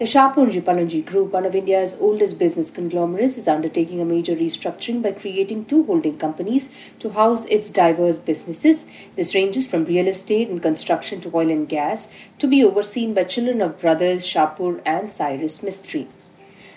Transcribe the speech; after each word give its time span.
The 0.00 0.06
Shapoorji 0.06 0.62
Pallonji 0.62 1.04
Group, 1.04 1.32
one 1.34 1.44
of 1.44 1.54
India's 1.54 1.94
oldest 2.00 2.38
business 2.38 2.70
conglomerates, 2.70 3.36
is 3.36 3.46
undertaking 3.46 4.00
a 4.00 4.06
major 4.06 4.34
restructuring 4.34 5.02
by 5.02 5.12
creating 5.12 5.66
two 5.66 5.84
holding 5.84 6.16
companies 6.16 6.70
to 7.00 7.10
house 7.10 7.44
its 7.44 7.68
diverse 7.68 8.16
businesses. 8.16 8.86
This 9.14 9.34
ranges 9.34 9.66
from 9.66 9.84
real 9.84 10.08
estate 10.08 10.48
and 10.48 10.62
construction 10.62 11.20
to 11.20 11.30
oil 11.34 11.50
and 11.50 11.68
gas, 11.68 12.10
to 12.38 12.46
be 12.46 12.64
overseen 12.64 13.12
by 13.12 13.24
children 13.24 13.60
of 13.60 13.78
brothers 13.78 14.24
Shapoor 14.24 14.80
and 14.86 15.06
Cyrus 15.06 15.58
Mistry. 15.58 16.06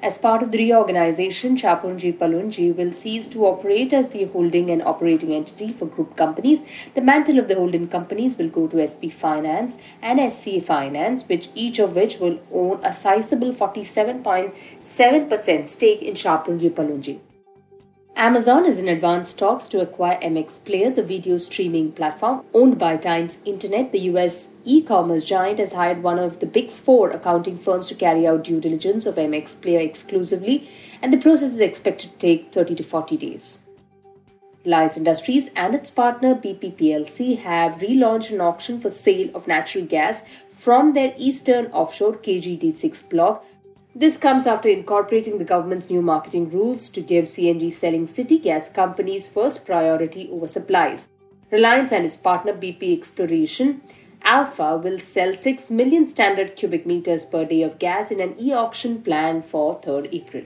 As 0.00 0.16
part 0.16 0.44
of 0.44 0.52
the 0.52 0.58
reorganization, 0.58 1.56
Shapoorji 1.56 2.16
Pallonji 2.16 2.72
will 2.72 2.92
cease 2.92 3.26
to 3.26 3.44
operate 3.46 3.92
as 3.92 4.10
the 4.10 4.26
holding 4.26 4.70
and 4.70 4.80
operating 4.80 5.34
entity 5.34 5.72
for 5.72 5.86
group 5.86 6.14
companies. 6.14 6.62
The 6.94 7.00
mantle 7.00 7.40
of 7.40 7.48
the 7.48 7.56
holding 7.56 7.88
companies 7.88 8.38
will 8.38 8.48
go 8.48 8.68
to 8.68 8.86
SP 8.86 9.10
Finance 9.10 9.76
and 10.00 10.20
SCA 10.32 10.60
Finance, 10.60 11.28
which 11.28 11.48
each 11.56 11.80
of 11.80 11.96
which 11.96 12.20
will 12.20 12.38
own 12.52 12.78
a 12.84 12.92
sizable 12.92 13.52
47.7% 13.52 15.66
stake 15.66 16.02
in 16.02 16.14
Shapoorji 16.14 16.70
Pallonji. 16.70 17.18
Amazon 18.18 18.66
is 18.66 18.80
in 18.80 18.88
advanced 18.88 19.38
talks 19.38 19.68
to 19.68 19.80
acquire 19.80 20.18
MX 20.18 20.64
Player, 20.64 20.90
the 20.90 21.04
video 21.04 21.36
streaming 21.36 21.92
platform 21.92 22.44
owned 22.52 22.76
by 22.76 22.96
Times 22.96 23.40
Internet. 23.44 23.92
The 23.92 24.10
US 24.10 24.54
e 24.64 24.82
commerce 24.82 25.22
giant 25.22 25.60
has 25.60 25.72
hired 25.72 26.02
one 26.02 26.18
of 26.18 26.40
the 26.40 26.46
big 26.46 26.72
four 26.72 27.10
accounting 27.10 27.56
firms 27.56 27.86
to 27.86 27.94
carry 27.94 28.26
out 28.26 28.42
due 28.42 28.58
diligence 28.58 29.06
of 29.06 29.14
MX 29.14 29.62
Player 29.62 29.78
exclusively, 29.78 30.68
and 31.00 31.12
the 31.12 31.18
process 31.18 31.52
is 31.52 31.60
expected 31.60 32.10
to 32.10 32.18
take 32.18 32.50
30 32.50 32.74
to 32.74 32.82
40 32.82 33.16
days. 33.18 33.60
Reliance 34.64 34.96
Industries 34.96 35.52
and 35.54 35.72
its 35.76 35.88
partner 35.88 36.34
BP 36.34 36.74
plc 36.74 37.38
have 37.38 37.74
relaunched 37.74 38.32
an 38.32 38.40
auction 38.40 38.80
for 38.80 38.90
sale 38.90 39.30
of 39.32 39.46
natural 39.46 39.84
gas 39.84 40.28
from 40.50 40.92
their 40.92 41.14
eastern 41.16 41.66
offshore 41.66 42.14
KG-D6 42.14 43.08
block 43.10 43.44
this 43.98 44.16
comes 44.16 44.46
after 44.46 44.68
incorporating 44.68 45.38
the 45.38 45.44
government's 45.44 45.90
new 45.90 46.00
marketing 46.00 46.48
rules 46.50 46.88
to 46.88 47.00
give 47.00 47.24
CNG 47.24 47.68
selling 47.68 48.06
city 48.06 48.38
gas 48.38 48.68
companies 48.68 49.26
first 49.26 49.66
priority 49.66 50.28
over 50.30 50.46
supplies. 50.46 51.10
Reliance 51.50 51.90
and 51.90 52.04
its 52.04 52.16
partner 52.16 52.52
BP 52.52 52.96
Exploration 52.96 53.82
Alpha 54.22 54.76
will 54.76 55.00
sell 55.00 55.32
6 55.32 55.70
million 55.72 56.06
standard 56.06 56.54
cubic 56.54 56.86
meters 56.86 57.24
per 57.24 57.44
day 57.44 57.62
of 57.62 57.80
gas 57.80 58.12
in 58.12 58.20
an 58.20 58.36
e 58.38 58.52
auction 58.52 59.02
planned 59.02 59.44
for 59.44 59.72
3rd 59.72 60.08
April. 60.12 60.44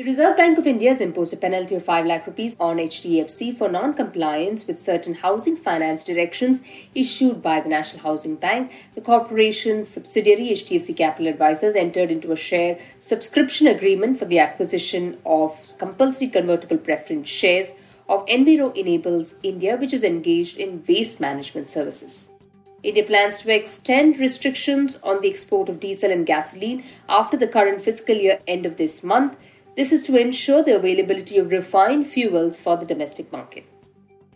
The 0.00 0.06
Reserve 0.06 0.38
Bank 0.38 0.56
of 0.56 0.66
India 0.66 0.88
has 0.88 1.02
imposed 1.02 1.34
a 1.34 1.36
penalty 1.36 1.74
of 1.74 1.84
5 1.84 2.06
lakh 2.06 2.26
rupees 2.26 2.56
on 2.58 2.78
HDFC 2.78 3.54
for 3.54 3.68
non-compliance 3.68 4.66
with 4.66 4.80
certain 4.80 5.12
housing 5.12 5.58
finance 5.58 6.02
directions 6.02 6.62
issued 6.94 7.42
by 7.42 7.60
the 7.60 7.68
National 7.68 8.02
Housing 8.04 8.36
Bank. 8.36 8.72
The 8.94 9.02
corporation's 9.02 9.88
subsidiary 9.88 10.52
HDFC 10.52 10.96
Capital 10.96 11.26
Advisors 11.26 11.74
entered 11.74 12.10
into 12.10 12.32
a 12.32 12.36
share 12.36 12.78
subscription 12.96 13.66
agreement 13.66 14.18
for 14.18 14.24
the 14.24 14.38
acquisition 14.38 15.18
of 15.26 15.74
compulsory 15.76 16.28
convertible 16.28 16.78
preference 16.78 17.28
shares 17.28 17.74
of 18.08 18.24
Enviro 18.24 18.74
Enablers 18.74 19.34
India, 19.42 19.76
which 19.76 19.92
is 19.92 20.02
engaged 20.02 20.56
in 20.56 20.82
waste 20.88 21.20
management 21.20 21.68
services. 21.68 22.30
India 22.82 23.04
plans 23.04 23.40
to 23.40 23.54
extend 23.54 24.18
restrictions 24.18 24.98
on 25.02 25.20
the 25.20 25.28
export 25.28 25.68
of 25.68 25.78
diesel 25.78 26.10
and 26.10 26.24
gasoline 26.24 26.82
after 27.10 27.36
the 27.36 27.46
current 27.46 27.82
fiscal 27.82 28.16
year 28.16 28.38
end 28.48 28.64
of 28.64 28.78
this 28.78 29.04
month. 29.04 29.36
This 29.80 29.92
is 29.92 30.02
to 30.02 30.20
ensure 30.20 30.62
the 30.62 30.76
availability 30.76 31.38
of 31.38 31.50
refined 31.50 32.06
fuels 32.06 32.60
for 32.60 32.76
the 32.76 32.84
domestic 32.84 33.32
market. 33.32 33.64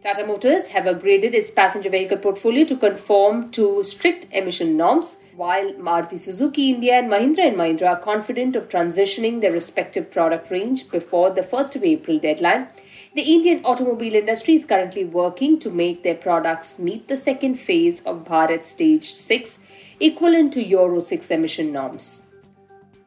Tata 0.02 0.26
Motors 0.26 0.68
have 0.68 0.84
upgraded 0.84 1.34
its 1.34 1.50
passenger 1.50 1.90
vehicle 1.90 2.16
portfolio 2.16 2.64
to 2.64 2.78
conform 2.78 3.50
to 3.50 3.82
strict 3.82 4.26
emission 4.32 4.74
norms, 4.78 5.20
while 5.36 5.74
Maruti 5.74 6.18
Suzuki 6.18 6.70
India 6.70 6.94
and 6.94 7.10
Mahindra 7.10 7.48
and 7.48 7.58
Mahindra 7.58 7.88
are 7.88 8.00
confident 8.00 8.56
of 8.56 8.70
transitioning 8.70 9.42
their 9.42 9.52
respective 9.52 10.10
product 10.10 10.50
range 10.50 10.90
before 10.90 11.28
the 11.28 11.42
1st 11.42 11.76
of 11.76 11.84
April 11.84 12.18
deadline. 12.18 12.66
The 13.14 13.34
Indian 13.34 13.62
automobile 13.66 14.14
industry 14.14 14.54
is 14.54 14.64
currently 14.64 15.04
working 15.04 15.58
to 15.58 15.68
make 15.68 16.02
their 16.02 16.14
products 16.14 16.78
meet 16.78 17.06
the 17.06 17.18
second 17.18 17.56
phase 17.56 18.00
of 18.06 18.24
Bharat 18.24 18.64
Stage 18.64 19.12
6, 19.12 19.66
equivalent 20.00 20.54
to 20.54 20.64
Euro 20.64 21.00
6 21.00 21.30
emission 21.30 21.70
norms. 21.70 22.22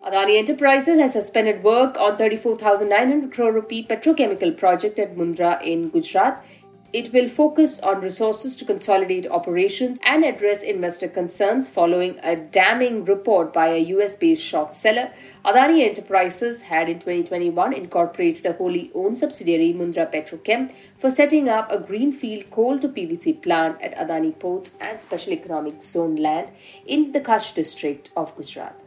Adani 0.08 0.38
Enterprises 0.38 1.02
has 1.02 1.12
suspended 1.12 1.62
work 1.66 2.00
on 2.00 2.16
34,900 2.16 3.30
crore 3.30 3.52
rupee 3.52 3.86
petrochemical 3.86 4.58
project 4.58 4.98
at 5.00 5.18
Mundra 5.18 5.62
in 5.62 5.90
Gujarat. 5.90 6.46
It 6.94 7.12
will 7.12 7.28
focus 7.28 7.82
on 7.82 8.00
resources 8.00 8.56
to 8.56 8.64
consolidate 8.64 9.28
operations 9.30 10.00
and 10.04 10.24
address 10.24 10.64
investor 10.64 11.10
concerns 11.10 11.68
following 11.68 12.18
a 12.24 12.38
damning 12.38 13.04
report 13.04 13.52
by 13.52 13.68
a 13.68 13.84
US 13.98 14.16
based 14.16 14.42
short 14.42 14.74
seller. 14.74 15.12
Adani 15.44 15.86
Enterprises 15.86 16.62
had 16.62 16.88
in 16.88 17.00
2021 17.00 17.74
incorporated 17.74 18.46
a 18.46 18.54
wholly 18.54 18.90
owned 18.96 19.18
subsidiary, 19.18 19.74
Mundra 19.74 20.10
Petrochem, 20.10 20.72
for 20.98 21.10
setting 21.10 21.50
up 21.50 21.70
a 21.70 21.82
greenfield 21.82 22.50
coal 22.50 22.80
to 22.80 22.88
PVC 22.88 23.42
plant 23.42 23.82
at 23.82 23.94
Adani 23.98 24.40
Ports 24.40 24.78
and 24.80 25.02
Special 25.02 25.34
Economic 25.34 25.82
Zone 25.82 26.16
land 26.16 26.50
in 26.86 27.12
the 27.12 27.20
Kutch 27.20 27.54
district 27.54 28.10
of 28.16 28.34
Gujarat. 28.38 28.87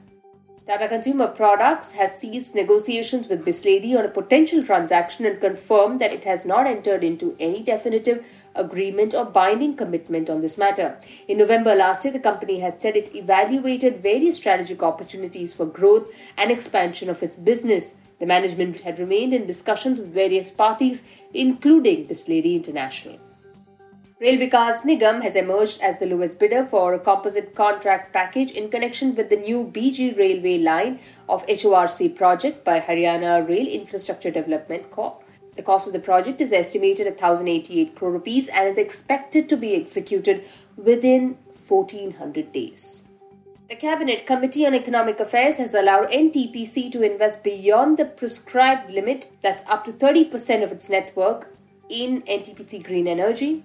Tata 0.67 0.89
Consumer 0.89 1.29
Products 1.29 1.93
has 1.93 2.19
ceased 2.19 2.55
negotiations 2.55 3.29
with 3.29 3.47
Bisleri 3.47 3.99
on 3.99 4.05
a 4.05 4.11
potential 4.11 4.63
transaction 4.63 5.25
and 5.25 5.41
confirmed 5.41 6.03
that 6.03 6.13
it 6.13 6.25
has 6.25 6.45
not 6.45 6.67
entered 6.67 7.03
into 7.03 7.35
any 7.41 7.63
definitive 7.63 8.27
agreement 8.55 9.15
or 9.15 9.25
binding 9.25 9.75
commitment 9.75 10.29
on 10.29 10.43
this 10.43 10.59
matter. 10.59 10.99
In 11.29 11.39
November 11.39 11.75
last 11.75 12.05
year, 12.05 12.13
the 12.13 12.19
company 12.19 12.61
had 12.61 12.79
said 12.79 12.95
it 12.95 13.15
evaluated 13.15 14.03
various 14.03 14.37
strategic 14.37 14.83
opportunities 14.83 15.55
for 15.55 15.65
growth 15.65 16.13
and 16.37 16.51
expansion 16.51 17.09
of 17.09 17.23
its 17.23 17.35
business. 17.35 17.95
The 18.19 18.27
management 18.27 18.81
had 18.81 18.99
remained 18.99 19.33
in 19.33 19.47
discussions 19.47 19.99
with 19.99 20.13
various 20.13 20.51
parties, 20.51 21.03
including 21.33 22.07
Bisleri 22.07 22.55
International. 22.55 23.19
Rail 24.21 24.39
Vikas 24.39 24.85
Nigam 24.85 25.23
has 25.23 25.35
emerged 25.35 25.81
as 25.81 25.99
the 25.99 26.05
lowest 26.05 26.39
bidder 26.39 26.67
for 26.67 26.93
a 26.93 26.99
composite 26.99 27.55
contract 27.55 28.13
package 28.13 28.51
in 28.51 28.69
connection 28.69 29.15
with 29.15 29.31
the 29.31 29.37
new 29.37 29.65
BG 29.65 30.19
railway 30.19 30.59
line 30.59 31.01
of 31.27 31.43
HORC 31.49 32.15
project 32.17 32.63
by 32.63 32.81
Haryana 32.81 33.49
Rail 33.49 33.67
Infrastructure 33.67 34.31
Development 34.31 34.91
Corp. 34.91 35.25
The 35.57 35.63
cost 35.63 35.87
of 35.87 35.95
the 35.95 36.01
project 36.01 36.43
is 36.43 36.53
estimated 36.53 37.07
at 37.07 37.15
1088 37.15 37.95
crore 37.95 38.11
rupees 38.11 38.49
and 38.49 38.69
is 38.69 38.77
expected 38.77 39.49
to 39.49 39.57
be 39.57 39.75
executed 39.75 40.45
within 40.77 41.39
1400 41.67 42.53
days. 42.53 43.05
The 43.71 43.77
Cabinet 43.77 44.27
Committee 44.27 44.67
on 44.67 44.75
Economic 44.75 45.19
Affairs 45.21 45.57
has 45.57 45.73
allowed 45.73 46.11
NTPC 46.11 46.93
to 46.93 47.11
invest 47.11 47.43
beyond 47.43 47.97
the 47.97 48.05
prescribed 48.05 48.91
limit, 48.91 49.31
that's 49.41 49.63
up 49.67 49.85
to 49.85 49.93
30% 49.93 50.63
of 50.63 50.73
its 50.73 50.91
net 50.91 51.17
worth, 51.17 51.47
in 51.91 52.23
NTPC 52.23 52.85
Green 52.85 53.09
Energy. 53.09 53.65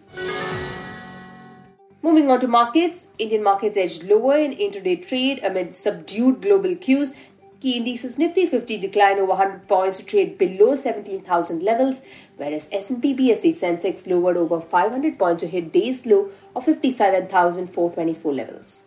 Moving 2.01 2.29
on 2.29 2.39
to 2.39 2.47
markets, 2.47 3.07
Indian 3.17 3.43
markets 3.43 3.77
edged 3.77 4.03
lower 4.03 4.37
in 4.37 4.51
intraday 4.51 5.07
trade 5.07 5.39
amid 5.43 5.73
subdued 5.73 6.41
global 6.41 6.75
cues. 6.75 7.13
Key 7.59 7.77
indices 7.77 8.17
Nifty 8.17 8.45
50 8.45 8.77
declined 8.79 9.19
over 9.19 9.29
100 9.29 9.67
points 9.67 9.97
to 9.97 10.05
trade 10.05 10.37
below 10.37 10.75
17,000 10.75 11.63
levels, 11.63 12.01
whereas 12.37 12.69
S&P 12.71 13.15
BSE 13.15 13.53
Sensex 13.53 14.07
lowered 14.07 14.37
over 14.37 14.59
500 14.61 15.17
points 15.17 15.41
to 15.41 15.47
hit 15.47 15.71
day's 15.71 16.05
low 16.05 16.29
of 16.55 16.65
57,424 16.65 18.33
levels. 18.33 18.83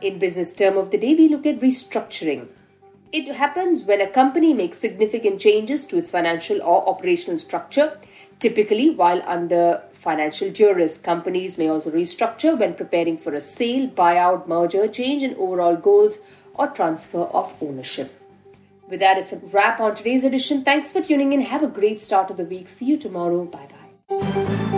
In 0.00 0.18
business 0.18 0.52
term 0.54 0.76
of 0.76 0.90
the 0.90 0.98
day, 0.98 1.14
we 1.14 1.28
look 1.28 1.46
at 1.46 1.60
restructuring. 1.60 2.48
It 3.10 3.34
happens 3.34 3.84
when 3.84 4.02
a 4.02 4.06
company 4.06 4.52
makes 4.52 4.76
significant 4.76 5.40
changes 5.40 5.86
to 5.86 5.96
its 5.96 6.10
financial 6.10 6.60
or 6.62 6.86
operational 6.86 7.38
structure. 7.38 7.98
Typically, 8.38 8.90
while 8.90 9.22
under 9.26 9.82
financial 9.92 10.50
duress, 10.50 10.98
companies 10.98 11.56
may 11.56 11.68
also 11.68 11.90
restructure 11.90 12.58
when 12.58 12.74
preparing 12.74 13.16
for 13.16 13.32
a 13.32 13.40
sale, 13.40 13.88
buyout, 13.88 14.46
merger, 14.46 14.86
change 14.88 15.22
in 15.22 15.34
overall 15.36 15.76
goals, 15.76 16.18
or 16.54 16.66
transfer 16.68 17.22
of 17.22 17.54
ownership. 17.62 18.14
With 18.88 19.00
that, 19.00 19.16
it's 19.16 19.32
a 19.32 19.38
wrap 19.38 19.80
on 19.80 19.94
today's 19.94 20.24
edition. 20.24 20.62
Thanks 20.62 20.92
for 20.92 21.00
tuning 21.00 21.32
in. 21.32 21.40
Have 21.40 21.62
a 21.62 21.66
great 21.66 22.00
start 22.00 22.30
of 22.30 22.36
the 22.36 22.44
week. 22.44 22.68
See 22.68 22.86
you 22.86 22.98
tomorrow. 22.98 23.44
Bye 23.46 23.68
bye. 24.08 24.77